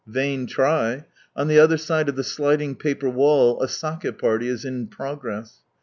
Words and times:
Vain 0.07 0.47
try 0.47 0.93
I 0.93 1.05
On 1.41 1.47
ihe 1.51 1.59
other 1.59 1.77
side 1.77 2.09
of 2.09 2.15
the 2.15 2.23
sliding 2.23 2.73
paper 2.73 3.07
wall 3.07 3.61
a 3.61 3.67
Sak6 3.67 4.17
party 4.17 4.47
is 4.47 4.65
in 4.65 4.87
progress. 4.87 5.59